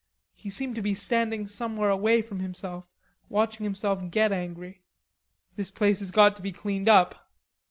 [0.33, 2.85] He seemed to be standing somewhere away from himself
[3.29, 4.81] watching himself get angry.
[5.55, 7.29] "This place has got to be cleaned up....